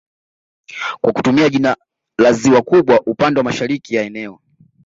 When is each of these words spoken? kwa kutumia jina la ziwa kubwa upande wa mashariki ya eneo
kwa 1.01 1.13
kutumia 1.13 1.49
jina 1.49 1.75
la 2.17 2.31
ziwa 2.31 2.61
kubwa 2.61 3.01
upande 3.05 3.39
wa 3.39 3.43
mashariki 3.43 3.95
ya 3.95 4.03
eneo 4.03 4.39